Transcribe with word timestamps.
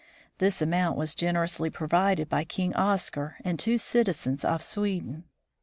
This 0.39 0.63
amount 0.63 0.97
was 0.97 1.13
generously 1.13 1.69
provided 1.69 2.27
by 2.27 2.43
King 2.43 2.73
Oscar 2.73 3.35
and 3.45 3.59
two 3.59 3.77
citizens 3.77 4.43
of 4.43 4.63
Sweden. 4.63 5.25